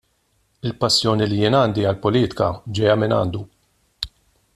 Il-passjoni 0.69 1.27
li 1.27 1.37
jien 1.41 1.57
għandi 1.59 1.85
għall-politika 1.91 2.47
ġejja 2.79 2.95
mingħandu. 3.03 3.43